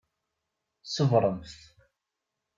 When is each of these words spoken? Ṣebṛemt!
Ṣebṛemt! 0.95 1.53